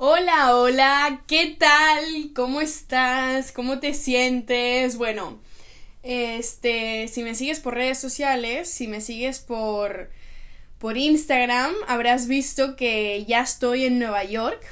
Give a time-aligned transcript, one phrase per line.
[0.00, 2.30] Hola, hola, ¿qué tal?
[2.32, 3.50] ¿Cómo estás?
[3.50, 4.96] ¿Cómo te sientes?
[4.96, 5.40] Bueno,
[6.04, 10.08] este, si me sigues por redes sociales, si me sigues por
[10.78, 14.62] por Instagram, habrás visto que ya estoy en Nueva York.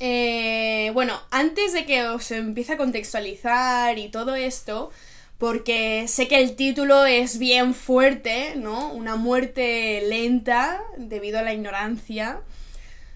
[0.00, 4.90] Eh, bueno, antes de que os empiece a contextualizar y todo esto,
[5.36, 8.94] porque sé que el título es bien fuerte, ¿no?
[8.94, 12.40] Una muerte lenta debido a la ignorancia.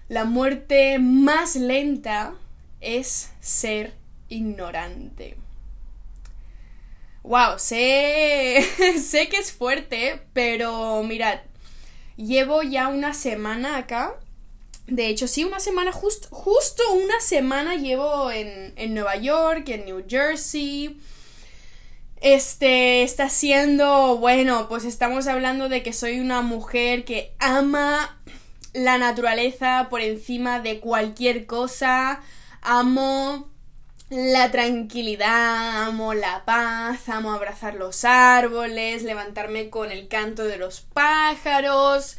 [0.09, 2.33] La muerte más lenta
[2.79, 3.93] es ser
[4.29, 5.37] ignorante.
[7.23, 8.65] Wow, sé,
[9.03, 11.39] sé que es fuerte, pero mirad,
[12.15, 14.15] llevo ya una semana acá.
[14.87, 19.83] De hecho, sí, una semana, justo, justo una semana llevo en, en Nueva York, en
[19.83, 20.97] New Jersey.
[22.21, 28.17] Este está siendo, bueno, pues estamos hablando de que soy una mujer que ama
[28.77, 32.21] la naturaleza por encima de cualquier cosa.
[32.61, 33.49] Amo
[34.09, 40.81] la tranquilidad, amo la paz, amo abrazar los árboles, levantarme con el canto de los
[40.81, 42.17] pájaros.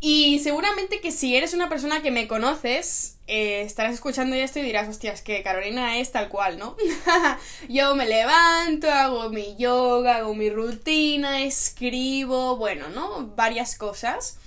[0.00, 4.62] Y seguramente que si eres una persona que me conoces, eh, estarás escuchando esto y
[4.62, 6.76] dirás, hostias, que Carolina es tal cual, ¿no?
[7.70, 13.28] Yo me levanto, hago mi yoga, hago mi rutina, escribo, bueno, ¿no?
[13.34, 14.38] Varias cosas.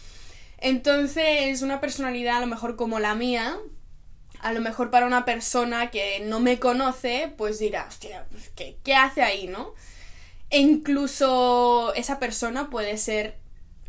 [0.61, 3.57] Entonces, una personalidad a lo mejor como la mía,
[4.39, 8.77] a lo mejor para una persona que no me conoce, pues dirá, hostia, pues, ¿qué,
[8.83, 9.73] ¿qué hace ahí, no?
[10.49, 13.37] E incluso esa persona puede ser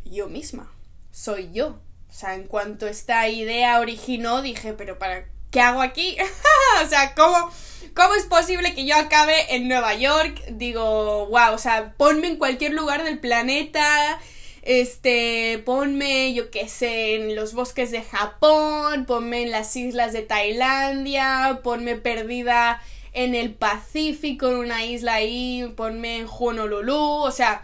[0.03, 0.69] yo misma
[1.13, 1.79] soy yo.
[2.09, 6.17] O sea, en cuanto esta idea originó, dije, pero ¿para qué hago aquí?
[6.83, 7.49] o sea, ¿cómo,
[7.95, 10.43] ¿cómo es posible que yo acabe en Nueva York?
[10.49, 14.19] Digo, wow, o sea, ponme en cualquier lugar del planeta.
[14.63, 20.21] Este, ponme, yo qué sé, en los bosques de Japón, ponme en las islas de
[20.21, 27.63] Tailandia, ponme perdida en el Pacífico, en una isla ahí, ponme en Honolulu, o sea,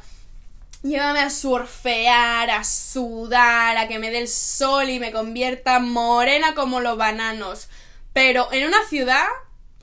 [0.81, 6.55] Llévame a surfear, a sudar, a que me dé el sol y me convierta morena
[6.55, 7.67] como los bananos.
[8.13, 9.25] Pero en una ciudad,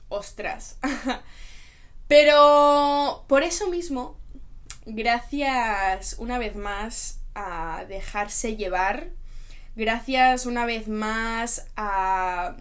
[0.09, 0.77] ostras.
[2.07, 4.17] Pero por eso mismo,
[4.87, 9.09] gracias una vez más a dejarse llevar,
[9.75, 12.55] gracias una vez más a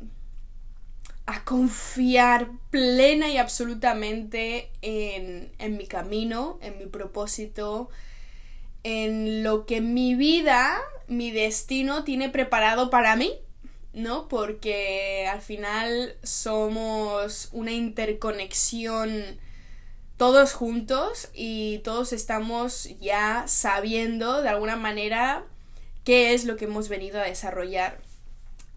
[1.27, 7.91] a confiar plena y absolutamente en, en mi camino, en mi propósito,
[8.85, 10.79] en lo que mi vida,
[11.09, 13.35] mi destino tiene preparado para mí,
[13.93, 14.29] ¿no?
[14.29, 19.41] Porque al final somos una interconexión
[20.17, 25.45] todos juntos y todos estamos ya sabiendo de alguna manera
[26.05, 28.01] qué es lo que hemos venido a desarrollar.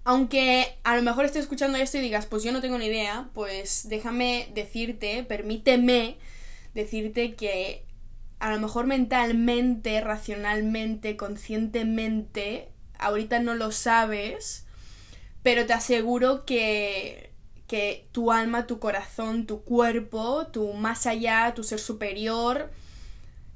[0.03, 3.29] Aunque a lo mejor estés escuchando esto y digas, pues yo no tengo ni idea,
[3.33, 6.17] pues déjame decirte, permíteme
[6.73, 7.85] decirte que
[8.39, 14.65] a lo mejor mentalmente, racionalmente, conscientemente, ahorita no lo sabes,
[15.43, 17.28] pero te aseguro que,
[17.69, 22.71] que tu alma, tu corazón, tu cuerpo, tu más allá, tu ser superior,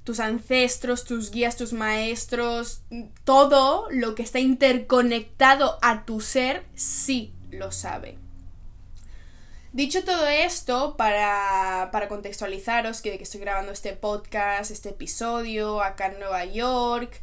[0.03, 2.83] tus ancestros, tus guías, tus maestros,
[3.23, 8.19] todo lo que está interconectado a tu ser, sí lo sabe.
[9.71, 16.05] Dicho todo esto, para, para contextualizaros que, que estoy grabando este podcast, este episodio acá
[16.11, 17.19] en Nueva York,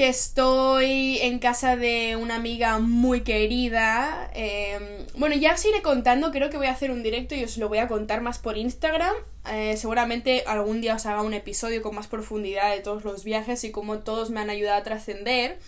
[0.00, 4.30] que estoy en casa de una amiga muy querida.
[4.32, 4.82] Em,
[5.18, 7.68] bueno, ya os iré contando, creo que voy a hacer un directo y os lo
[7.68, 9.12] voy a contar más por Instagram.
[9.52, 13.62] Eh, seguramente algún día os haga un episodio con más profundidad de todos los viajes
[13.64, 15.58] y cómo todos me han ayudado a trascender.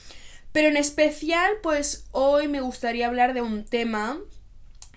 [0.51, 4.19] Pero en especial, pues hoy me gustaría hablar de un tema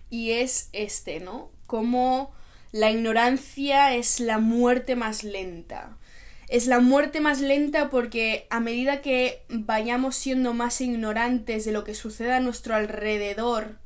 [0.09, 1.51] y es este, ¿no?
[1.67, 2.31] Como
[2.71, 5.97] la ignorancia es la muerte más lenta.
[6.47, 11.83] Es la muerte más lenta porque a medida que vayamos siendo más ignorantes de lo
[11.83, 13.79] que sucede a nuestro alrededor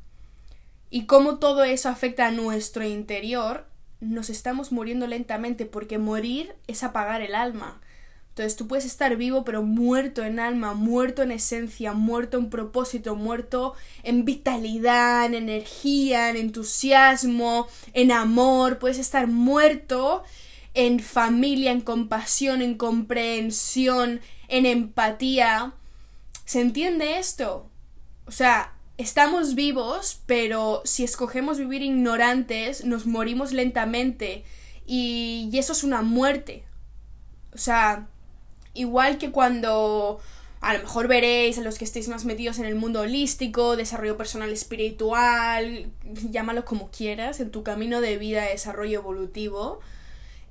[0.89, 3.65] y cómo todo eso afecta a nuestro interior,
[4.01, 7.79] nos estamos muriendo lentamente porque morir es apagar el alma.
[8.29, 13.15] Entonces tú puedes estar vivo pero muerto en alma, muerto en esencia, muerto en propósito,
[13.15, 13.73] muerto
[14.03, 20.23] en vitalidad, en energía, en entusiasmo, en amor, puedes estar muerto
[20.73, 25.73] en familia, en compasión, en comprensión, en empatía.
[26.45, 27.69] ¿Se entiende esto?
[28.25, 34.43] O sea, estamos vivos, pero si escogemos vivir ignorantes, nos morimos lentamente
[34.85, 36.63] y, y eso es una muerte.
[37.53, 38.07] O sea,
[38.73, 40.19] Igual que cuando
[40.61, 44.17] a lo mejor veréis a los que estéis más metidos en el mundo holístico, desarrollo
[44.17, 45.91] personal espiritual,
[46.31, 49.79] llámalo como quieras, en tu camino de vida, desarrollo evolutivo.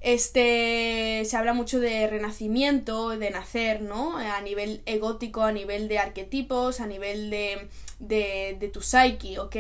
[0.01, 4.17] Este se habla mucho de renacimiento, de nacer, ¿no?
[4.17, 7.69] A nivel egótico, a nivel de arquetipos, a nivel de,
[7.99, 9.57] de, de tu psyche, ¿ok?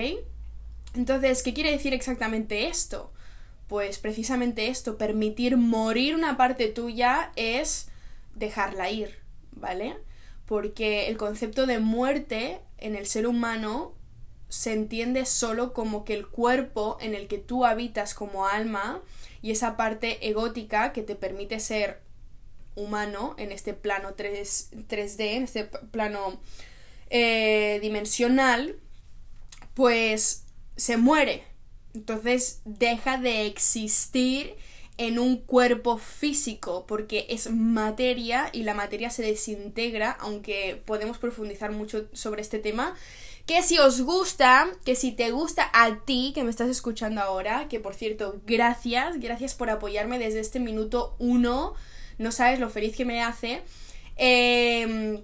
[0.94, 3.12] Entonces, ¿qué quiere decir exactamente esto?
[3.66, 7.88] Pues precisamente esto, permitir morir una parte tuya es
[8.34, 9.18] dejarla ir,
[9.52, 9.96] ¿vale?
[10.48, 13.92] porque el concepto de muerte en el ser humano
[14.48, 19.02] se entiende solo como que el cuerpo en el que tú habitas como alma
[19.42, 22.00] y esa parte egótica que te permite ser
[22.74, 26.40] humano en este plano 3, d en este plano
[27.10, 28.76] eh, dimensional,
[29.74, 30.44] pues
[30.76, 31.42] se muere.
[31.94, 34.54] Entonces deja de existir
[34.98, 41.70] en un cuerpo físico, porque es materia y la materia se desintegra, aunque podemos profundizar
[41.70, 42.96] mucho sobre este tema.
[43.48, 47.66] Que si os gusta, que si te gusta a ti que me estás escuchando ahora,
[47.68, 51.74] que por cierto, gracias, gracias por apoyarme desde este minuto uno,
[52.18, 53.62] no sabes lo feliz que me hace.
[54.16, 55.20] Eh,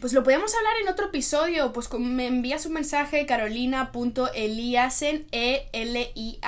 [0.00, 1.72] pues lo podemos hablar en otro episodio.
[1.72, 6.38] Pues me envías un mensaje carolina.eliasen, E-L-I-A-S-E-N,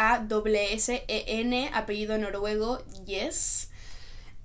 [1.74, 3.70] apellido noruego, yes.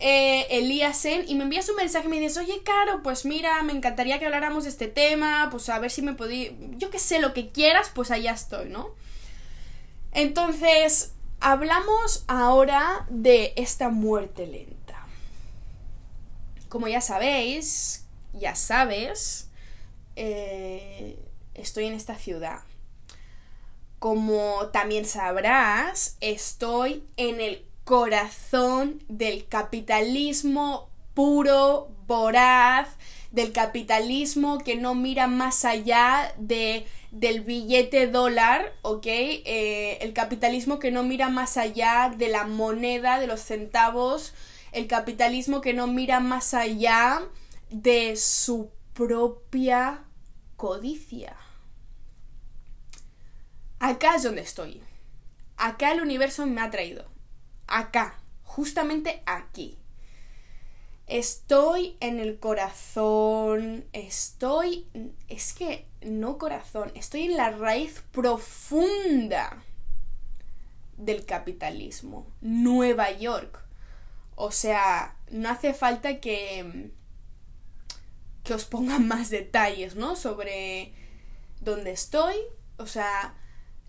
[0.02, 3.74] Eh, Eliasen, y me envías un mensaje y me dices, oye, Caro, pues mira, me
[3.74, 7.20] encantaría que habláramos de este tema, pues a ver si me podía, yo que sé,
[7.20, 8.96] lo que quieras, pues allá estoy, ¿no?
[10.14, 11.12] Entonces,
[11.42, 15.06] hablamos ahora de esta muerte lenta.
[16.70, 19.50] Como ya sabéis, ya sabes,
[20.16, 21.20] eh,
[21.56, 22.62] estoy en esta ciudad.
[24.00, 32.88] Como también sabrás, estoy en el corazón del capitalismo puro, voraz,
[33.32, 39.08] del capitalismo que no mira más allá de, del billete dólar, ¿ok?
[39.08, 44.36] Eh, el capitalismo que no mira más allá de la moneda, de los centavos,
[44.72, 47.24] el capitalismo que no mira más allá
[47.72, 50.04] de su propia
[50.58, 51.36] codicia.
[53.80, 54.80] Acá es donde estoy.
[55.58, 57.09] Acá el universo me ha traído.
[57.70, 59.78] Acá, justamente aquí.
[61.08, 64.88] Estoy en el corazón, estoy...
[65.28, 69.64] Es que no corazón, estoy en la raíz profunda
[70.98, 72.28] del capitalismo.
[72.42, 73.64] Nueva York.
[74.36, 76.92] O sea, no hace falta que
[78.44, 80.16] que os pongan más detalles, ¿no?
[80.16, 80.94] Sobre
[81.62, 82.36] dónde estoy.
[82.78, 83.36] O sea,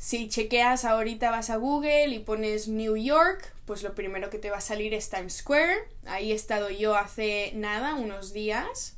[0.00, 4.48] si chequeas ahorita vas a Google y pones New York, pues lo primero que te
[4.48, 5.76] va a salir es Times Square.
[6.06, 8.96] Ahí he estado yo hace nada, unos días.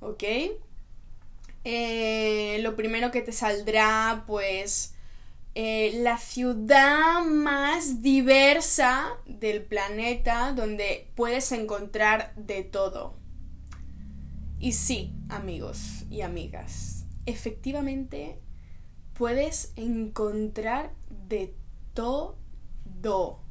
[0.00, 0.24] ¿Ok?
[1.64, 4.94] Eh, lo primero que te saldrá, pues,
[5.54, 13.14] eh, la ciudad más diversa del planeta donde puedes encontrar de todo.
[14.58, 18.38] Y sí, amigos y amigas, efectivamente
[19.20, 20.94] puedes encontrar
[21.28, 21.54] de
[21.92, 23.42] todo.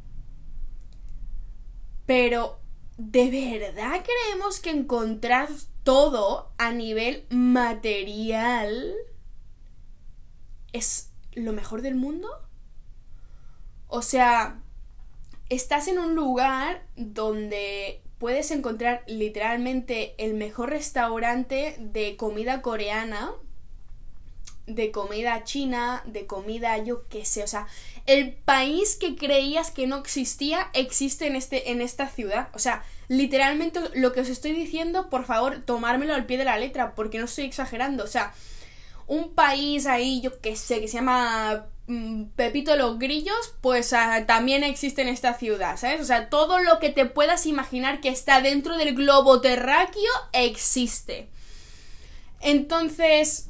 [2.08, 2.60] Pero,
[2.98, 5.48] ¿de verdad creemos que encontrar
[5.84, 8.96] todo a nivel material
[10.74, 12.30] es lo mejor del mundo?
[13.86, 14.64] O sea,
[15.50, 23.36] estás en un lugar donde puedes encontrar literalmente el mejor restaurante de comida coreana,
[24.70, 27.68] de comida china, de comida yo qué sé, o sea,
[28.06, 32.84] el país que creías que no existía existe en este en esta ciudad, o sea,
[33.08, 37.20] literalmente lo que os estoy diciendo, por favor, tomármelo al pie de la letra, porque
[37.20, 38.34] no estoy exagerando, o sea,
[39.08, 44.28] un país ahí, yo qué sé, que se llama Mm, Pepito los grillos, pues ah,
[44.28, 46.02] también existe en esta ciudad, ¿sabes?
[46.02, 51.30] O sea, todo lo que te puedas imaginar que está dentro del globo terráqueo existe.
[52.42, 53.49] Entonces,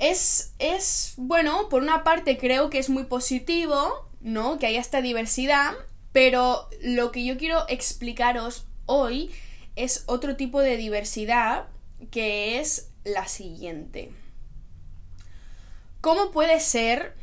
[0.00, 4.58] es, es, bueno, por una parte creo que es muy positivo, ¿no?
[4.58, 5.72] Que haya esta diversidad,
[6.12, 9.30] pero lo que yo quiero explicaros hoy
[9.76, 11.68] es otro tipo de diversidad
[12.10, 14.10] que es la siguiente.
[16.00, 17.14] ¿Cómo puede ser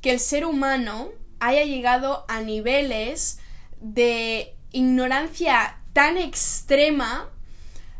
[0.00, 3.38] que el ser humano haya llegado a niveles
[3.78, 7.30] de ignorancia tan extrema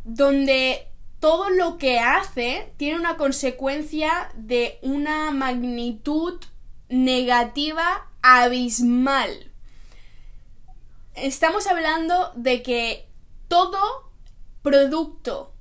[0.04, 0.88] donde
[1.20, 6.40] todo lo que hace tiene una consecuencia de una magnitud
[6.88, 9.50] negativa abismal.
[11.14, 13.08] Estamos hablando de que
[13.49, 14.11] todo
[14.62, 15.52] producto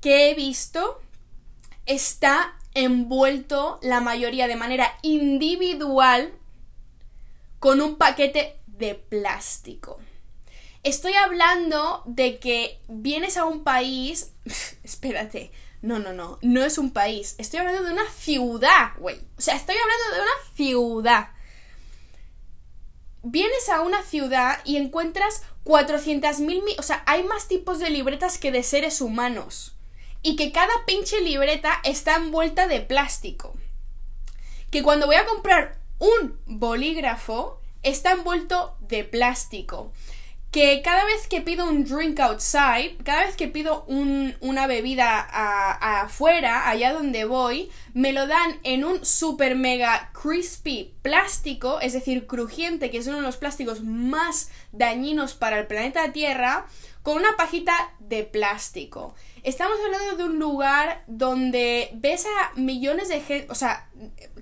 [0.00, 1.00] que he visto
[1.86, 6.32] está envuelto la mayoría de manera individual
[7.58, 9.98] con un paquete de plástico.
[10.84, 14.32] Estoy hablando de que vienes a un país...
[14.82, 15.52] Espérate.
[15.80, 16.38] No, no, no.
[16.42, 17.36] No es un país.
[17.38, 19.20] Estoy hablando de una ciudad, güey.
[19.38, 21.28] O sea, estoy hablando de una ciudad.
[23.22, 26.74] Vienes a una ciudad y encuentras 400.000...
[26.78, 29.76] O sea, hay más tipos de libretas que de seres humanos.
[30.22, 33.54] Y que cada pinche libreta está envuelta de plástico.
[34.72, 39.92] Que cuando voy a comprar un bolígrafo, está envuelto de plástico
[40.52, 45.26] que cada vez que pido un drink outside, cada vez que pido una bebida
[45.80, 52.26] afuera, allá donde voy, me lo dan en un super mega crispy plástico, es decir,
[52.26, 56.66] crujiente, que es uno de los plásticos más dañinos para el planeta Tierra,
[57.02, 59.14] con una pajita de plástico.
[59.42, 63.88] Estamos hablando de un lugar donde ves a millones de gente, o sea,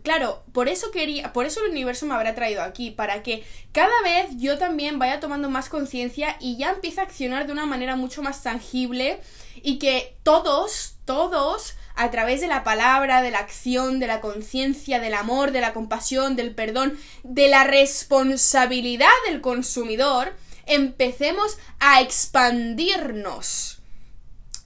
[0.02, 3.42] claro, por eso quería, por eso el universo me habrá traído aquí, para que
[3.72, 7.66] cada vez yo también vaya tomando más conciencia y ya empiece a accionar de una
[7.66, 9.20] manera mucho más tangible
[9.62, 15.00] y que todos, todos, a través de la palabra, de la acción, de la conciencia,
[15.00, 20.34] del amor, de la compasión, del perdón, de la responsabilidad del consumidor,
[20.66, 23.78] empecemos a expandirnos.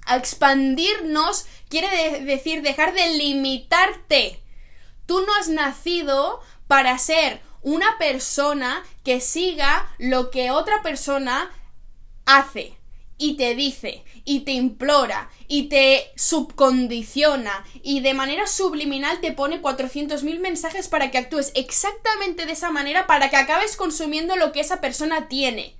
[0.06, 4.44] A expandirnos quiere decir dejar de limitarte
[5.06, 11.50] Tú no has nacido para ser una persona que siga lo que otra persona
[12.26, 12.78] hace
[13.18, 19.60] y te dice y te implora y te subcondiciona y de manera subliminal te pone
[19.60, 24.60] 400.000 mensajes para que actúes exactamente de esa manera para que acabes consumiendo lo que
[24.60, 25.76] esa persona tiene.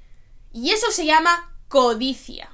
[0.52, 2.50] Y eso se llama codicia.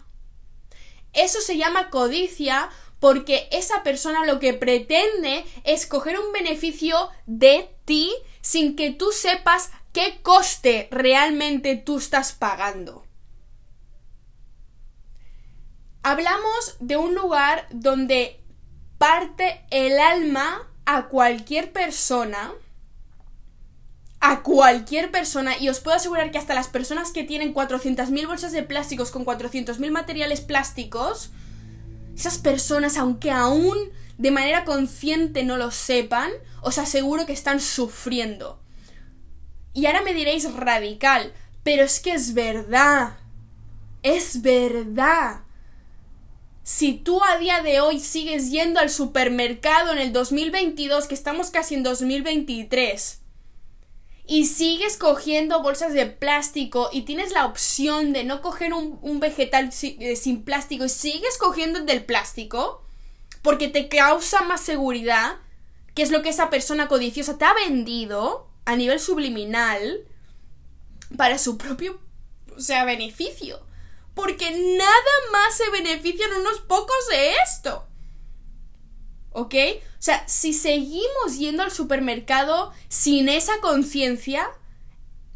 [1.13, 2.71] Eso se llama codicia
[3.01, 9.11] porque esa persona lo que pretende es coger un beneficio de ti sin que tú
[9.11, 13.05] sepas qué coste realmente tú estás pagando.
[16.03, 18.41] Hablamos de un lugar donde
[18.97, 22.53] parte el alma a cualquier persona,
[24.21, 28.53] a cualquier persona, y os puedo asegurar que hasta las personas que tienen 400.000 bolsas
[28.53, 31.31] de plásticos con 400.000 materiales plásticos,
[32.17, 33.77] esas personas, aunque aún
[34.19, 36.31] de manera consciente no lo sepan,
[36.63, 38.61] os aseguro que están sufriendo.
[39.73, 43.19] Y ahora me diréis radical, pero es que es verdad.
[44.03, 45.41] Es verdad.
[46.63, 51.51] Si tú a día de hoy sigues yendo al supermercado en el 2022, que estamos
[51.51, 53.21] casi en 2023,
[54.27, 59.71] y sigues cogiendo bolsas de plástico y tienes la opción de no coger un, vegetal
[59.83, 62.85] eh, sin plástico y sigues cogiendo el del plástico
[63.43, 65.39] porque te causa más seguridad,
[65.95, 70.05] que es lo que esa persona codiciosa te ha vendido a nivel subliminal
[71.17, 72.01] para su propio,
[72.57, 73.59] o sea, beneficio.
[74.15, 77.87] Porque nada más se benefician unos pocos de esto.
[79.33, 79.55] ¿Ok?
[79.99, 84.49] O sea, si seguimos yendo al supermercado sin esa conciencia,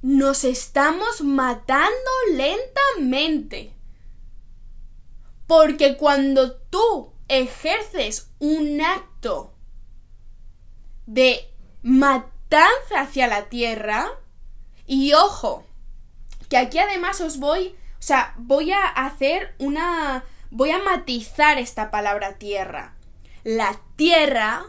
[0.02, 3.72] nos estamos matando lentamente.
[5.46, 9.54] Porque cuando tú ejerces un acto
[11.06, 11.50] de
[11.82, 14.10] matanza hacia la tierra,
[14.86, 15.64] y ojo,
[16.48, 17.74] que aquí además os voy,
[18.04, 22.94] o sea, voy a hacer una, voy a matizar esta palabra tierra
[23.44, 24.64] la tierra,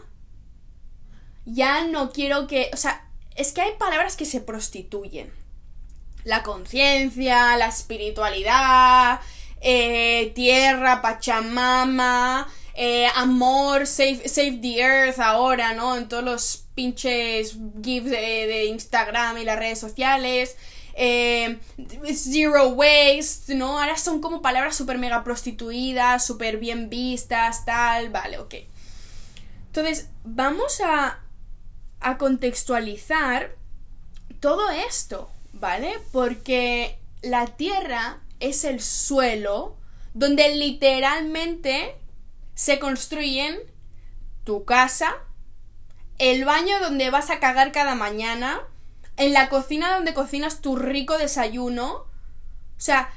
[1.46, 5.32] ya no quiero que, o sea, es que hay palabras que se prostituyen.
[6.24, 9.20] La conciencia, la espiritualidad,
[9.60, 15.96] eh, tierra, Pachamama, eh, amor, save, save, the earth ahora, ¿no?
[15.96, 20.56] En todos los pinches gifs de Instagram y las redes sociales.
[20.98, 21.58] Eh,
[22.14, 23.78] zero waste, ¿no?
[23.78, 28.54] Ahora son como palabras súper mega prostituidas, súper bien vistas, tal, vale, ok.
[29.66, 31.20] Entonces, vamos a,
[32.00, 33.54] a contextualizar
[34.40, 35.92] todo esto, ¿vale?
[36.12, 39.76] Porque la tierra es el suelo
[40.14, 41.94] donde literalmente
[42.54, 43.58] se construyen
[44.44, 45.14] tu casa,
[46.18, 48.62] el baño donde vas a cagar cada mañana,
[49.16, 51.92] en la cocina donde cocinas tu rico desayuno.
[51.92, 52.08] O
[52.76, 53.10] sea,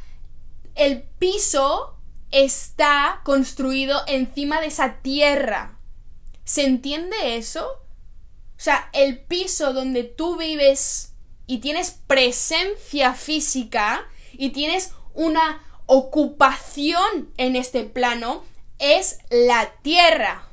[0.75, 1.97] el piso
[2.31, 5.77] está construido encima de esa tierra.
[6.43, 7.67] ¿Se entiende eso?
[7.67, 11.13] O sea, el piso donde tú vives
[11.47, 18.43] y tienes presencia física y tienes una ocupación en este plano,
[18.77, 20.47] es la Tierra.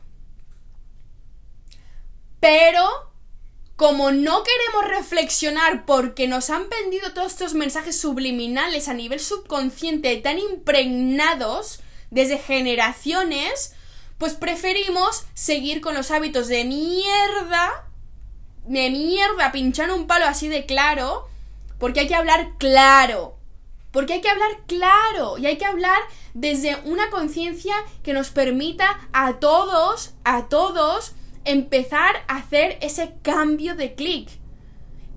[2.41, 3.06] Pero
[3.77, 10.17] como no queremos reflexionar porque nos han vendido todos estos mensajes subliminales a nivel subconsciente
[10.17, 11.81] tan impregnados
[12.11, 13.75] desde generaciones,
[14.17, 17.87] pues preferimos seguir con los hábitos de mierda,
[18.65, 21.29] de mierda, pinchar un palo así de claro,
[21.79, 23.37] porque hay que hablar claro,
[23.91, 26.01] porque hay que hablar claro y hay que hablar
[26.33, 31.13] desde una conciencia que nos permita a todos, a todos,
[31.47, 34.29] empezar a hacer ese cambio de clic.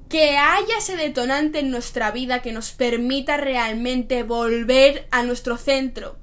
[0.08, 6.18] Que haya ese detonante en nuestra vida que nos permita realmente volver a nuestro centro.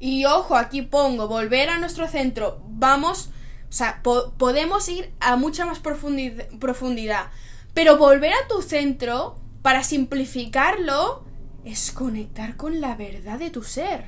[0.00, 2.60] Y ojo, aquí pongo, volver a nuestro centro.
[2.66, 3.30] Vamos,
[3.68, 7.30] o sea, podemos ir a mucha más profundidad.
[7.72, 11.24] Pero volver a tu centro, para simplificarlo,
[11.64, 14.06] es conectar con la verdad de tu ser.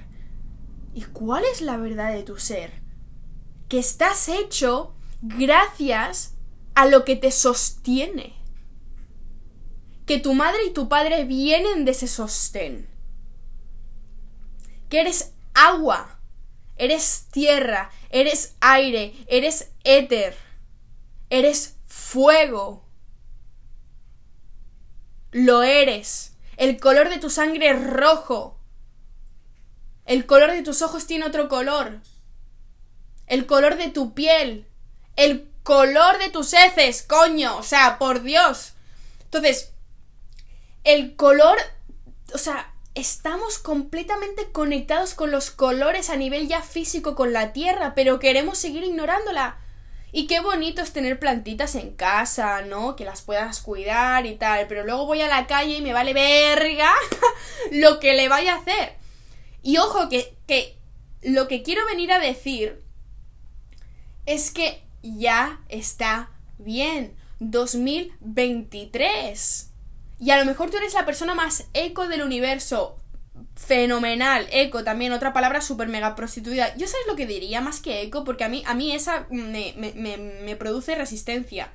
[0.95, 2.86] ¿Y cuál es la verdad de tu ser?
[3.69, 6.35] Que estás hecho gracias
[6.75, 8.35] a lo que te sostiene.
[10.05, 12.89] Que tu madre y tu padre vienen de ese sostén.
[14.89, 16.21] Que eres agua,
[16.77, 20.37] eres tierra, eres aire, eres éter,
[21.29, 22.85] eres fuego.
[25.33, 26.37] Lo eres.
[26.57, 28.61] El color de tu sangre es rojo.
[30.05, 32.01] El color de tus ojos tiene otro color
[33.27, 34.67] el color de tu piel,
[35.17, 38.75] el color de tus heces, coño, o sea, por Dios.
[39.25, 39.73] Entonces,
[40.85, 41.59] el color,
[42.33, 47.95] o sea, estamos completamente conectados con los colores a nivel ya físico con la tierra,
[47.95, 49.59] pero queremos seguir ignorándola.
[50.13, 52.97] Y qué bonito es tener plantitas en casa, ¿no?
[52.97, 56.15] Que las puedas cuidar y tal, pero luego voy a la calle y me vale
[56.15, 56.95] verga
[57.73, 58.95] lo que le vaya a hacer.
[59.63, 60.79] Y ojo, que, que
[61.23, 62.86] lo que quiero venir a decir
[64.27, 67.17] es que ya está bien.
[67.41, 69.71] 2023.
[70.19, 72.97] Y a lo mejor tú eres la persona más eco del universo.
[73.55, 76.75] Fenomenal, eco también, otra palabra súper mega prostituida.
[76.77, 79.75] Yo sabes lo que diría más que eco, porque a mí, a mí esa me,
[79.77, 81.71] me produce resistencia.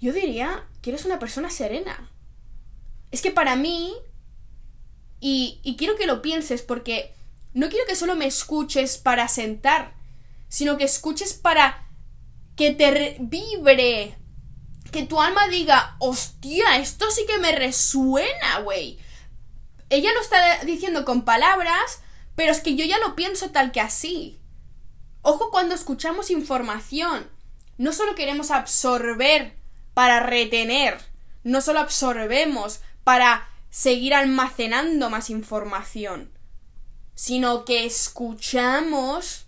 [0.00, 2.12] Yo diría que eres una persona serena.
[3.10, 3.92] Es que para mí,
[5.20, 7.12] y, y quiero que lo pienses porque
[7.54, 9.95] no quiero que solo me escuches para sentar
[10.48, 11.88] sino que escuches para
[12.56, 14.16] que te vibre,
[14.90, 18.98] que tu alma diga, hostia, esto sí que me resuena, güey.
[19.90, 22.00] Ella lo está diciendo con palabras,
[22.34, 24.38] pero es que yo ya lo pienso tal que así.
[25.22, 27.30] Ojo cuando escuchamos información.
[27.78, 29.56] No solo queremos absorber
[29.92, 30.98] para retener,
[31.42, 36.30] no solo absorbemos para seguir almacenando más información,
[37.14, 39.45] sino que escuchamos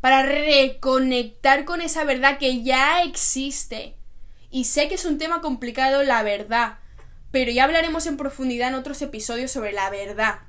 [0.00, 3.96] para reconectar con esa verdad que ya existe.
[4.50, 6.78] Y sé que es un tema complicado la verdad,
[7.30, 10.40] pero ya hablaremos en profundidad en otros episodios sobre la verdad.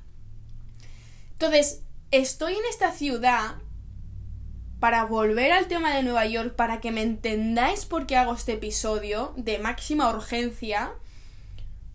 [1.31, 1.81] Entonces,
[2.11, 3.55] estoy en esta ciudad
[4.79, 8.53] para volver al tema de Nueva York, para que me entendáis por qué hago este
[8.53, 10.93] episodio de máxima urgencia,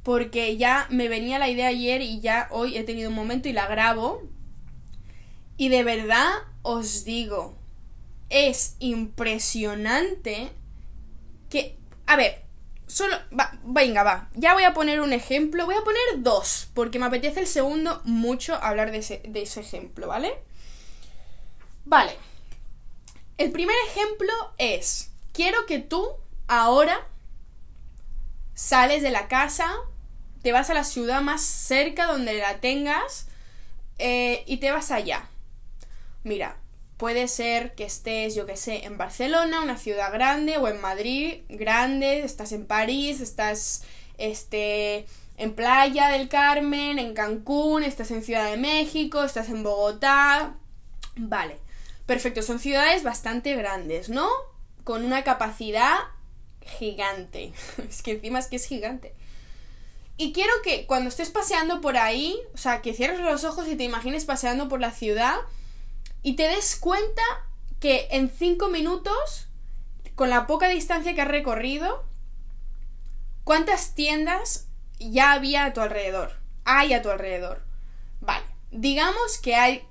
[0.02, 3.54] porque ya me venía la idea ayer y ya hoy he tenido un momento y
[3.54, 4.22] la grabo.
[5.56, 6.30] Y de verdad
[6.62, 7.56] os digo,
[8.28, 10.50] es impresionante
[11.50, 11.76] que...
[12.06, 12.42] A ver,
[12.86, 13.16] solo...
[13.38, 14.28] Va, venga, va.
[14.34, 15.66] Ya voy a poner un ejemplo.
[15.66, 19.60] Voy a poner dos, porque me apetece el segundo mucho hablar de ese, de ese
[19.60, 20.34] ejemplo, ¿vale?
[21.84, 22.16] Vale.
[23.36, 26.08] El primer ejemplo es, quiero que tú
[26.46, 27.06] ahora
[28.54, 29.74] sales de la casa,
[30.42, 33.26] te vas a la ciudad más cerca donde la tengas
[33.98, 35.28] eh, y te vas allá.
[36.24, 36.56] Mira,
[36.96, 41.42] puede ser que estés, yo que sé, en Barcelona, una ciudad grande, o en Madrid,
[41.48, 43.82] grande, estás en París, estás,
[44.16, 45.06] este,
[45.36, 50.54] en Playa del Carmen, en Cancún, estás en Ciudad de México, estás en Bogotá.
[51.16, 51.58] Vale,
[52.06, 54.28] perfecto, son ciudades bastante grandes, ¿no?
[54.84, 55.96] Con una capacidad
[56.60, 57.52] gigante.
[57.88, 59.14] es que encima es que es gigante.
[60.16, 63.74] Y quiero que cuando estés paseando por ahí, o sea, que cierres los ojos y
[63.74, 65.34] te imagines paseando por la ciudad,
[66.24, 67.22] y te des cuenta
[67.78, 69.46] que en cinco minutos,
[70.14, 72.02] con la poca distancia que has recorrido,
[73.44, 74.66] ¿cuántas tiendas
[74.98, 76.32] ya había a tu alrededor?
[76.64, 77.62] Hay a tu alrededor.
[78.20, 79.86] Vale, digamos que hay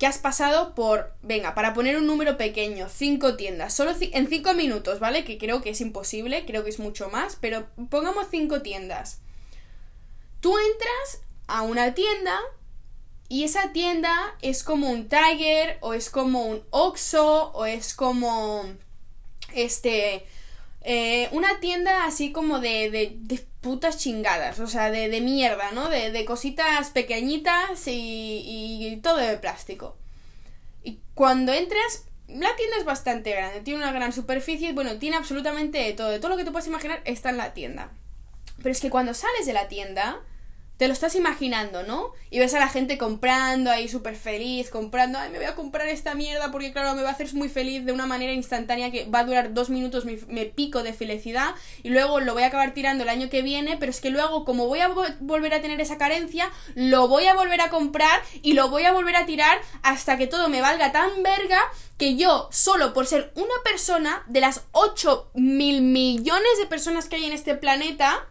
[0.00, 4.52] que has pasado por, venga, para poner un número pequeño, cinco tiendas, solo en cinco
[4.54, 5.24] minutos, ¿vale?
[5.24, 9.20] Que creo que es imposible, creo que es mucho más, pero pongamos cinco tiendas.
[10.40, 12.38] Tú entras a una tienda
[13.28, 18.64] y esa tienda es como un Tiger, o es como un Oxxo, o es como.
[19.54, 20.26] Este.
[20.82, 25.72] eh, una tienda así como de, de, de putas chingadas, o sea, de, de mierda,
[25.72, 25.88] ¿no?
[25.88, 28.42] De, de cositas pequeñitas y,
[28.92, 29.96] y todo de plástico.
[30.84, 35.78] Y cuando entras, la tienda es bastante grande, tiene una gran superficie, bueno, tiene absolutamente
[35.78, 37.90] de todo, de todo lo que te puedes imaginar está en la tienda.
[38.58, 40.20] Pero es que cuando sales de la tienda,
[40.76, 42.10] te lo estás imaginando, ¿no?
[42.30, 45.88] Y ves a la gente comprando ahí súper feliz, comprando, ay, me voy a comprar
[45.88, 49.06] esta mierda porque claro, me va a hacer muy feliz de una manera instantánea que
[49.06, 52.74] va a durar dos minutos, me pico de felicidad y luego lo voy a acabar
[52.74, 55.62] tirando el año que viene, pero es que luego como voy a vo volver a
[55.62, 59.26] tener esa carencia, lo voy a volver a comprar y lo voy a volver a
[59.26, 61.60] tirar hasta que todo me valga tan verga
[61.96, 67.16] que yo, solo por ser una persona de las 8 mil millones de personas que
[67.16, 68.26] hay en este planeta,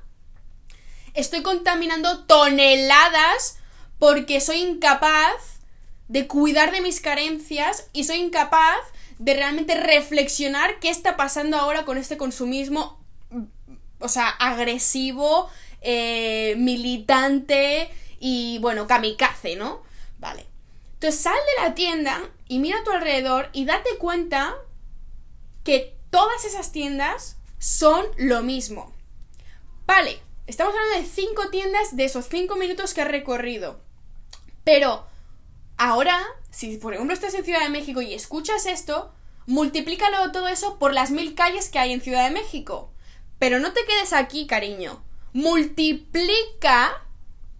[1.16, 3.58] estoy contaminando toneladas
[3.98, 5.60] porque soy incapaz
[6.08, 8.78] de cuidar de mis carencias y soy incapaz
[9.18, 13.00] de realmente reflexionar qué está pasando ahora con este consumismo,
[14.00, 15.50] o sea, agresivo,
[15.82, 19.82] eh, militante y, bueno, kamikaze, ¿no?
[20.20, 20.46] Vale.
[20.94, 24.56] Entonces sal de la tienda y mira a tu alrededor y date cuenta
[25.64, 28.94] que todas esas tiendas son lo mismo.
[29.86, 33.80] Vale, Estamos hablando de cinco tiendas de esos cinco minutos que has recorrido.
[34.64, 35.08] Pero
[35.76, 39.12] ahora, si por ejemplo estás en Ciudad de México y escuchas esto,
[39.48, 42.92] multiplícalo todo eso por las mil calles que hay en Ciudad de México.
[43.40, 45.04] Pero no te quedes aquí, cariño.
[45.34, 46.92] Multiplica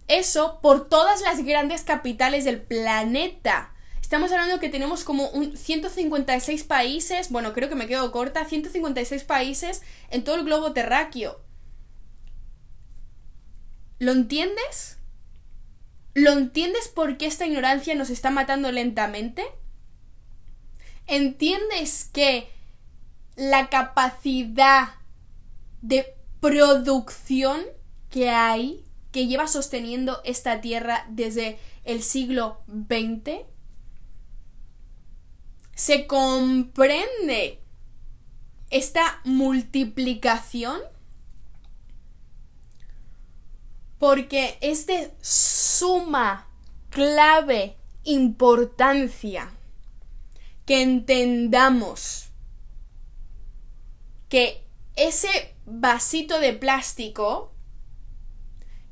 [0.06, 3.74] eso por todas las grandes capitales del planeta.
[4.00, 9.24] Estamos hablando que tenemos como un 156 países, bueno, creo que me quedo corta, 156
[9.24, 11.40] países en todo el globo terráqueo.
[13.98, 14.98] ¿Lo entiendes?
[16.14, 19.44] ¿Lo entiendes por qué esta ignorancia nos está matando lentamente?
[21.06, 22.50] ¿Entiendes que
[23.36, 24.94] la capacidad
[25.82, 27.62] de producción
[28.10, 33.44] que hay, que lleva sosteniendo esta tierra desde el siglo XX?
[35.74, 37.60] ¿Se comprende
[38.70, 40.80] esta multiplicación?
[43.98, 46.48] Porque es de suma,
[46.90, 49.50] clave, importancia
[50.64, 52.30] que entendamos
[54.28, 54.64] que
[54.96, 57.52] ese vasito de plástico,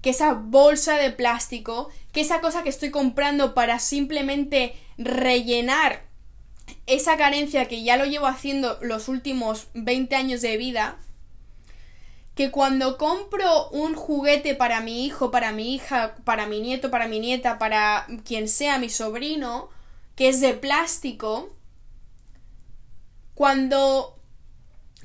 [0.02, 6.04] que esa bolsa de plástico, que esa cosa que estoy comprando para simplemente rellenar
[6.86, 10.98] esa carencia que ya lo llevo haciendo los últimos 20 años de vida,
[12.34, 17.06] que cuando compro un juguete para mi hijo, para mi hija, para mi nieto, para
[17.06, 19.68] mi nieta, para quien sea mi sobrino,
[20.16, 21.50] que es de plástico,
[23.34, 24.18] cuando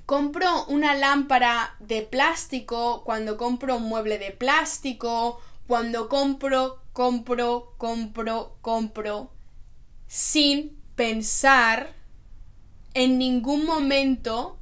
[0.05, 8.57] compro una lámpara de plástico, cuando compro un mueble de plástico, cuando compro, compro, compro,
[8.61, 9.31] compro,
[10.07, 11.93] sin pensar
[12.95, 14.58] en ningún momento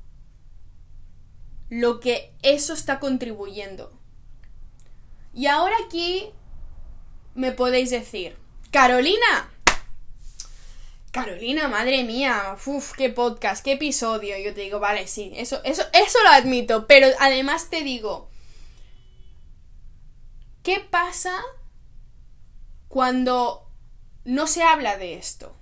[1.69, 3.91] lo que eso está contribuyendo.
[5.33, 6.31] Y ahora aquí
[7.35, 8.37] me podéis decir,
[8.71, 9.51] Carolina,
[11.11, 14.37] Carolina, madre mía, uff, qué podcast, qué episodio.
[14.37, 18.29] Yo te digo, vale, sí, eso, eso, eso lo admito, pero además te digo,
[20.63, 21.41] ¿qué pasa
[22.87, 23.67] cuando
[24.25, 25.55] no se habla de esto?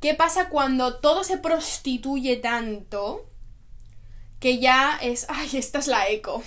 [0.00, 3.31] ¿Qué pasa cuando todo se prostituye tanto
[4.42, 6.42] que ya es, ay, esta es la eco.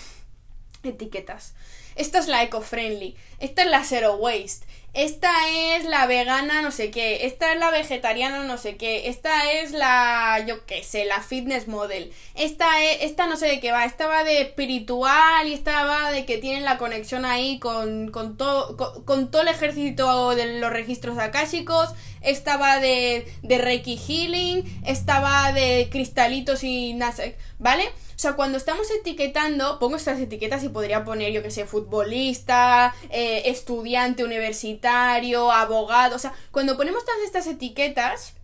[0.84, 1.54] Etiquetas.
[1.96, 3.16] Esta es la eco-friendly.
[3.40, 4.66] Esta es la zero waste.
[4.96, 7.26] Esta es la vegana no sé qué.
[7.26, 9.10] Esta es la vegetariana no sé qué.
[9.10, 12.14] Esta es la, yo qué sé, la fitness model.
[12.34, 13.84] Esta es, esta no sé de qué va.
[13.84, 18.38] Esta va de espiritual y esta va de que tienen la conexión ahí con, con
[18.38, 21.90] todo, con, todo el ejército de los registros akáshicos.
[22.22, 24.82] Esta va de, de Reiki Healing.
[24.86, 27.38] Esta va de cristalitos y Nasek.
[27.60, 27.92] ¿Vale?
[28.16, 32.96] O sea, cuando estamos etiquetando, pongo estas etiquetas y podría poner, yo que sé, futbolista,
[33.10, 36.16] eh, estudiante universitario, abogado.
[36.16, 38.36] O sea, cuando ponemos todas estas etiquetas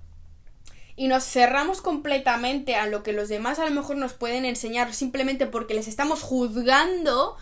[0.97, 4.93] y nos cerramos completamente a lo que los demás a lo mejor nos pueden enseñar
[4.93, 7.37] simplemente porque les estamos juzgando,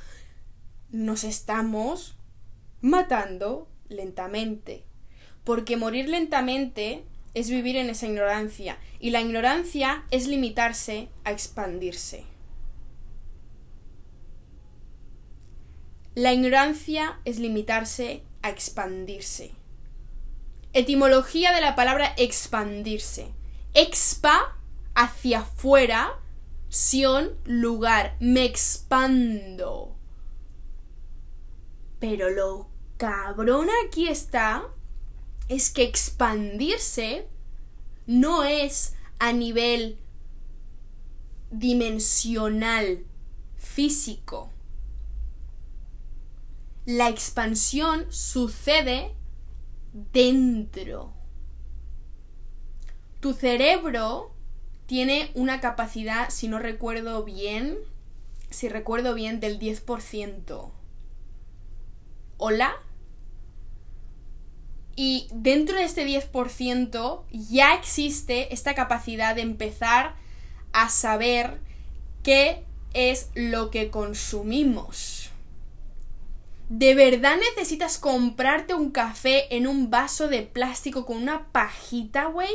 [0.91, 2.15] nos estamos
[2.79, 4.83] matando lentamente.
[5.43, 12.25] Porque morir lentamente es vivir en esa ignorancia y la ignorancia es limitarse a expandirse.
[16.15, 19.51] La ignorancia es limitarse a expandirse.
[20.73, 23.33] Etimología de la palabra expandirse.
[23.73, 24.57] Expa,
[24.95, 26.19] hacia afuera,
[26.67, 28.15] sion, lugar.
[28.19, 29.95] Me expando.
[31.99, 34.67] Pero lo cabrón aquí está
[35.49, 37.27] es que expandirse
[38.05, 39.97] no es a nivel
[41.51, 43.03] dimensional,
[43.57, 44.51] físico.
[46.85, 49.13] La expansión sucede
[50.13, 51.13] dentro.
[53.19, 54.31] Tu cerebro
[54.85, 57.77] tiene una capacidad, si no recuerdo bien,
[58.49, 60.71] si recuerdo bien, del 10%.
[62.37, 62.75] ¿Hola?
[65.01, 70.15] Y dentro de este 10% ya existe esta capacidad de empezar
[70.73, 71.61] a saber
[72.21, 75.29] qué es lo que consumimos.
[76.67, 82.51] ¿De verdad necesitas comprarte un café en un vaso de plástico con una pajita, güey?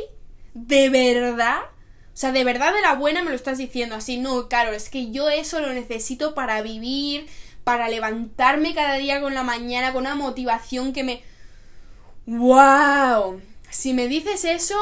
[0.53, 1.61] ¿De verdad?
[1.63, 4.17] O sea, de verdad de la buena me lo estás diciendo así.
[4.17, 7.25] No, claro, es que yo eso lo necesito para vivir,
[7.63, 11.34] para levantarme cada día con la mañana con una motivación que me...
[12.25, 13.41] ¡Wow!
[13.69, 14.79] Si me dices eso,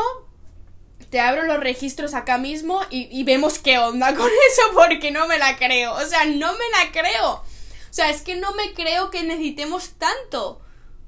[1.10, 5.28] te abro los registros acá mismo y, y, vemos qué onda con eso porque no
[5.28, 5.94] me la creo.
[5.94, 7.32] O sea, no me la creo.
[7.34, 7.44] O
[7.92, 10.62] sea, es que no me creo que necesitemos tanto.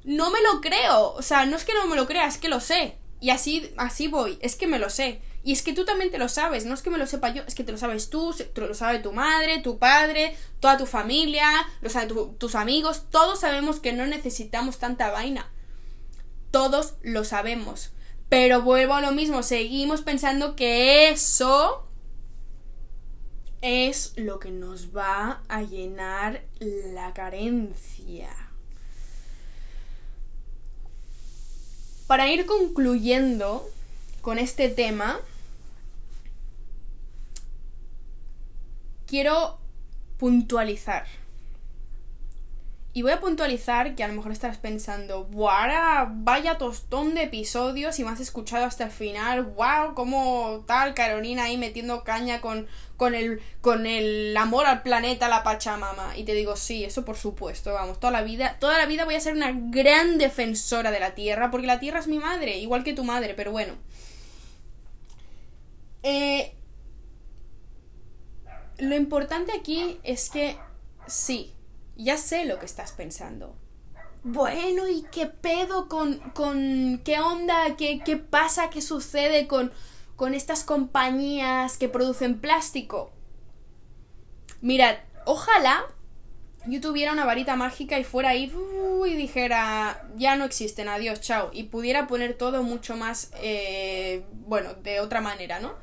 [0.04, 1.14] No me lo creo.
[1.14, 2.98] O sea, no es que no me lo crea, es que lo sé.
[3.20, 4.38] Y así, así voy.
[4.42, 5.22] Es que me lo sé.
[5.46, 7.44] Y es que tú también te lo sabes, no es que me lo sepa yo,
[7.48, 11.48] es que te lo sabes tú, lo sabe tu madre, tu padre, toda tu familia,
[11.82, 15.48] lo saben tus amigos, todos sabemos que no necesitamos tanta vaina.
[16.56, 17.92] Todos lo sabemos.
[18.30, 21.86] Pero vuelvo a lo mismo, seguimos pensando que eso
[23.60, 28.30] es lo que nos va a llenar la carencia.
[32.08, 33.70] Para ir concluyendo
[34.22, 35.20] con este tema,
[39.08, 39.60] quiero
[40.18, 41.06] puntualizar.
[42.96, 46.06] Y voy a puntualizar que a lo mejor estarás pensando, ¡Buah!
[46.14, 49.44] Vaya tostón de episodios y me has escuchado hasta el final.
[49.44, 49.94] ¡Wow!
[49.96, 55.44] Como tal Carolina ahí metiendo caña con, con, el, con el amor al planeta, la
[55.44, 56.18] Pachamama.
[56.18, 59.16] Y te digo, sí, eso por supuesto, vamos, toda la vida, toda la vida voy
[59.16, 62.86] a ser una gran defensora de la Tierra, porque la Tierra es mi madre, igual
[62.86, 63.74] que tu madre, pero bueno.
[66.02, 66.56] Eh,
[68.78, 70.56] lo importante aquí es que
[71.08, 71.55] sí,
[71.96, 73.56] ya sé lo que estás pensando.
[74.24, 79.72] Bueno, ¿y qué pedo con, con qué onda, qué, qué pasa, qué sucede con,
[80.16, 83.12] con estas compañías que producen plástico?
[84.62, 85.86] Mirad, ojalá
[86.68, 88.52] yo tuviera una varita mágica y fuera ahí
[89.06, 94.74] y dijera, ya no existen, adiós, chao, y pudiera poner todo mucho más, eh, bueno,
[94.76, 95.74] de otra manera, ¿no?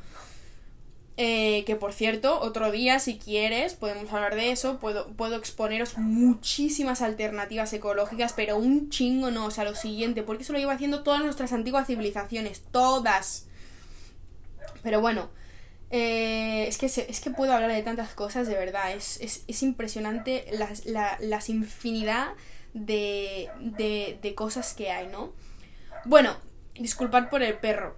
[1.24, 4.80] Eh, que por cierto, otro día, si quieres, podemos hablar de eso.
[4.80, 9.46] Puedo, puedo exponeros muchísimas alternativas ecológicas, pero un chingo no.
[9.46, 12.62] O sea, lo siguiente, porque eso lo llevo haciendo todas nuestras antiguas civilizaciones.
[12.72, 13.46] Todas.
[14.82, 15.30] Pero bueno,
[15.92, 18.90] eh, es, que es que puedo hablar de tantas cosas, de verdad.
[18.90, 22.30] Es, es, es impresionante las, la, las infinidad
[22.74, 25.32] de, de, de cosas que hay, ¿no?
[26.04, 26.36] Bueno,
[26.74, 27.94] disculpad por el perro.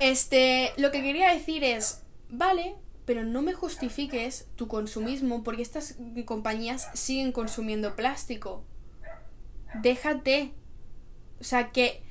[0.00, 5.96] Este, lo que quería decir es, Vale, pero no me justifiques tu consumismo porque estas
[6.24, 8.64] compañías siguen consumiendo plástico.
[9.82, 10.54] Déjate.
[11.40, 12.02] O sea, que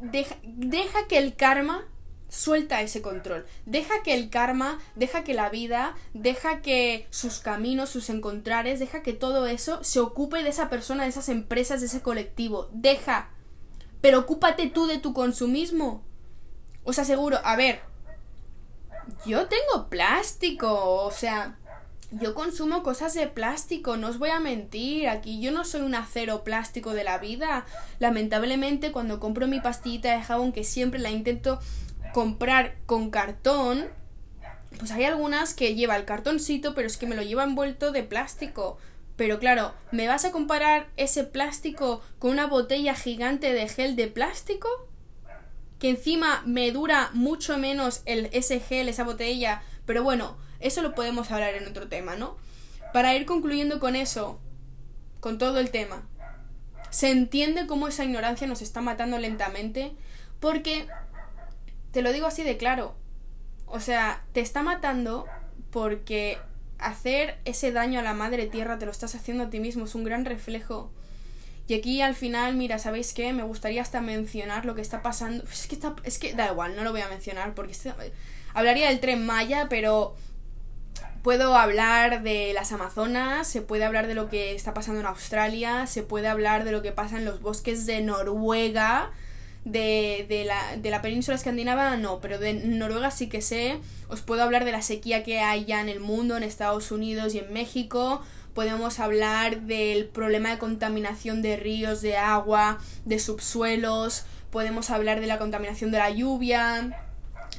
[0.00, 1.86] deja, deja que el karma
[2.28, 3.46] suelta ese control.
[3.64, 9.02] Deja que el karma, deja que la vida, deja que sus caminos, sus encontrares, deja
[9.02, 12.68] que todo eso se ocupe de esa persona, de esas empresas, de ese colectivo.
[12.72, 13.30] Deja.
[14.00, 16.04] Pero ocúpate tú de tu consumismo.
[16.82, 17.80] Os aseguro, a ver,
[19.26, 21.56] yo tengo plástico, o sea,
[22.10, 25.94] yo consumo cosas de plástico, no os voy a mentir, aquí yo no soy un
[25.94, 27.66] acero plástico de la vida.
[27.98, 31.58] Lamentablemente cuando compro mi pastillita de jabón, que siempre la intento
[32.12, 33.88] comprar con cartón,
[34.78, 38.02] pues hay algunas que lleva el cartoncito, pero es que me lo lleva envuelto de
[38.02, 38.78] plástico.
[39.16, 44.08] Pero claro, ¿me vas a comparar ese plástico con una botella gigante de gel de
[44.08, 44.68] plástico?
[45.84, 51.30] Que encima me dura mucho menos el, gel, esa botella, pero bueno, eso lo podemos
[51.30, 52.38] hablar en otro tema, ¿no?
[52.94, 54.40] Para ir concluyendo con eso,
[55.20, 56.08] con todo el tema,
[56.88, 59.92] se entiende cómo esa ignorancia nos está matando lentamente,
[60.40, 60.86] porque,
[61.90, 62.94] te lo digo así de claro,
[63.66, 65.26] o sea, te está matando
[65.70, 66.38] porque
[66.78, 69.94] hacer ese daño a la madre tierra te lo estás haciendo a ti mismo, es
[69.94, 70.90] un gran reflejo.
[71.66, 73.32] Y aquí al final, mira, ¿sabéis qué?
[73.32, 75.44] Me gustaría hasta mencionar lo que está pasando.
[75.44, 77.74] Es que, está, es que da igual, no lo voy a mencionar porque
[78.52, 80.14] hablaría del tren Maya, pero
[81.22, 85.86] puedo hablar de las Amazonas, se puede hablar de lo que está pasando en Australia,
[85.86, 89.10] se puede hablar de lo que pasa en los bosques de Noruega,
[89.64, 93.80] de, de, la, de la península escandinava no, pero de Noruega sí que sé.
[94.08, 97.34] Os puedo hablar de la sequía que hay ya en el mundo, en Estados Unidos
[97.34, 98.20] y en México.
[98.54, 104.24] Podemos hablar del problema de contaminación de ríos, de agua, de subsuelos.
[104.50, 107.00] Podemos hablar de la contaminación de la lluvia.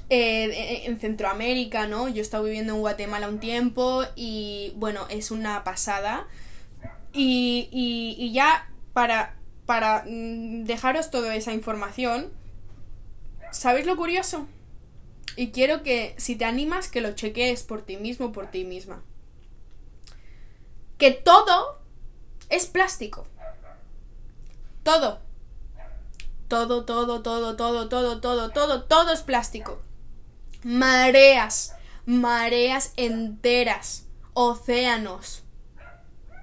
[0.09, 2.07] Eh, en Centroamérica, ¿no?
[2.07, 6.27] Yo he estado viviendo en Guatemala un tiempo y bueno, es una pasada.
[7.11, 12.31] Y, y, y ya para para mm, dejaros toda esa información.
[13.51, 14.47] ¿Sabéis lo curioso?
[15.35, 19.03] Y quiero que, si te animas, que lo cheques por ti mismo, por ti misma.
[20.97, 21.79] Que todo
[22.49, 23.25] es plástico.
[24.83, 25.19] Todo.
[26.47, 29.81] Todo, todo, todo, todo, todo, todo, todo, todo es plástico.
[30.63, 35.45] Mareas, mareas enteras, océanos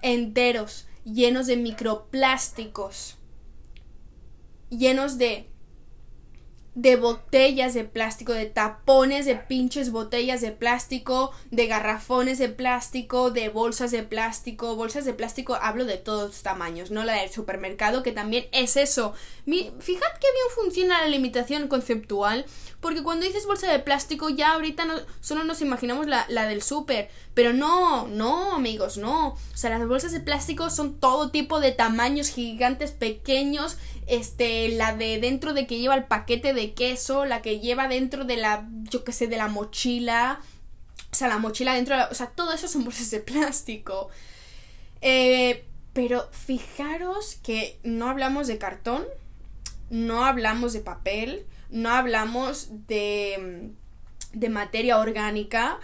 [0.03, 3.17] enteros llenos de microplásticos,
[4.69, 5.49] llenos de
[6.75, 13.31] de botellas de plástico, de tapones de pinches botellas de plástico, de garrafones de plástico,
[13.31, 18.03] de bolsas de plástico, bolsas de plástico, hablo de todos tamaños, no la del supermercado,
[18.03, 19.13] que también es eso.
[19.45, 22.47] fijad que bien funciona la limitación conceptual,
[22.81, 24.87] porque cuando dices bolsa de plástico ya ahorita
[25.21, 29.29] solo nos imaginamos la, la del super, pero no, no amigos, no.
[29.29, 34.95] O sea, las bolsas de plástico son todo tipo de tamaños gigantes, pequeños, este, la
[34.95, 38.68] de dentro de que lleva el paquete de queso, la que lleva dentro de la,
[38.90, 40.40] yo qué sé, de la mochila,
[41.11, 44.09] o sea, la mochila dentro de la, o sea, todo eso son bolsas de plástico.
[45.01, 49.05] Eh, pero fijaros que no hablamos de cartón,
[49.90, 53.71] no hablamos de papel, no hablamos de,
[54.33, 55.81] de materia orgánica,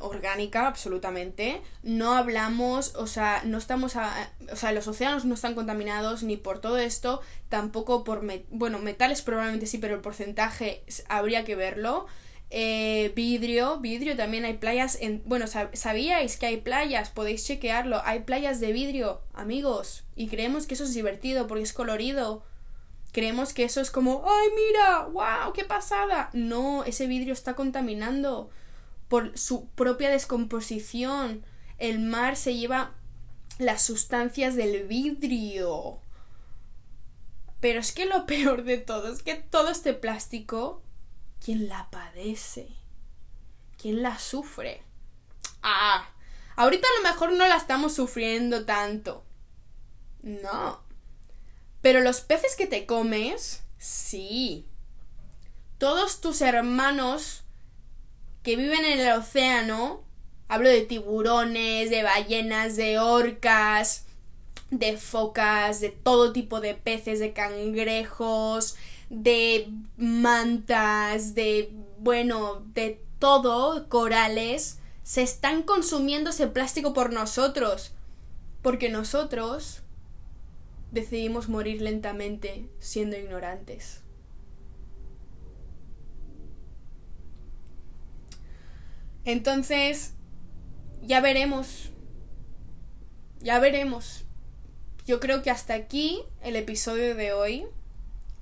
[0.00, 1.60] orgánica absolutamente.
[1.82, 6.36] No hablamos o sea no estamos a, o sea los océanos no están contaminados ni
[6.36, 12.06] por todo esto tampoco por bueno metales probablemente sí pero el porcentaje habría que verlo.
[12.48, 18.20] Eh, vidrio vidrio también hay playas en bueno sabíais que hay playas podéis chequearlo hay
[18.20, 22.44] playas de vidrio amigos y creemos que eso es divertido porque es colorido.
[23.12, 28.50] Creemos que eso es como ay mira wow qué pasada no ese vidrio está contaminando
[29.08, 31.44] por su propia descomposición.
[31.78, 32.94] El mar se lleva
[33.58, 36.00] las sustancias del vidrio.
[37.60, 40.82] Pero es que lo peor de todo es que todo este plástico,
[41.44, 42.68] ¿quién la padece?
[43.78, 44.82] ¿Quién la sufre?
[45.62, 46.08] Ah,
[46.56, 49.24] ahorita a lo mejor no la estamos sufriendo tanto.
[50.22, 50.80] No.
[51.82, 54.66] Pero los peces que te comes, sí.
[55.78, 57.44] Todos tus hermanos
[58.46, 60.04] que viven en el océano,
[60.46, 64.04] hablo de tiburones, de ballenas, de orcas,
[64.70, 68.76] de focas, de todo tipo de peces, de cangrejos,
[69.10, 77.94] de mantas, de, bueno, de todo, corales, se están consumiendo ese plástico por nosotros,
[78.62, 79.82] porque nosotros
[80.92, 84.05] decidimos morir lentamente siendo ignorantes.
[89.26, 90.14] Entonces,
[91.02, 91.90] ya veremos.
[93.40, 94.24] Ya veremos.
[95.04, 97.66] Yo creo que hasta aquí el episodio de hoy.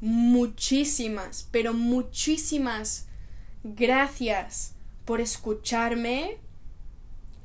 [0.00, 3.08] Muchísimas, pero muchísimas
[3.62, 4.74] gracias
[5.06, 6.36] por escucharme.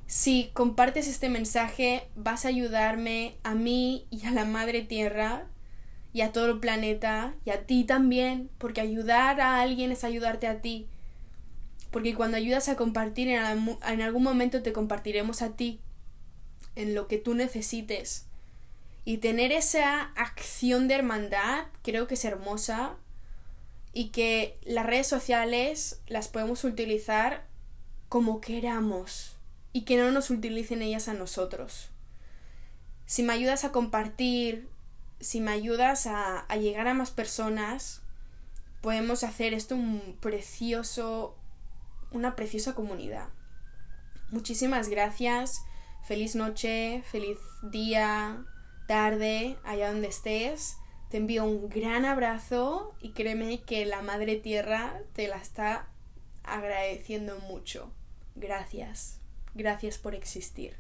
[0.06, 5.47] Si compartes este mensaje, vas a ayudarme a mí y a la Madre Tierra
[6.12, 10.47] y a todo el planeta y a ti también, porque ayudar a alguien es ayudarte
[10.47, 10.89] a ti
[11.91, 15.80] porque cuando ayudas a compartir, en algún momento te compartiremos a ti
[16.75, 18.25] en lo que tú necesites.
[19.06, 22.95] Y tener esa acción de hermandad creo que es hermosa
[23.93, 27.47] y que las redes sociales las podemos utilizar
[28.07, 29.36] como queramos
[29.74, 31.89] y que no nos utilicen ellas a nosotros.
[33.05, 34.68] Si me ayudas a compartir,
[35.20, 38.01] si me ayudas a, llegar a más personas,
[38.82, 41.36] podemos hacer esto un precioso
[42.12, 43.30] una preciosa comunidad.
[44.32, 45.64] Muchísimas gracias,
[46.03, 48.45] feliz noche, feliz día,
[48.88, 50.78] tarde, allá donde estés.
[51.10, 55.89] Te envío un gran abrazo y créeme que la Madre Tierra te la está
[56.43, 57.91] agradeciendo mucho.
[58.36, 59.20] Gracias,
[59.55, 60.78] gracias por existir.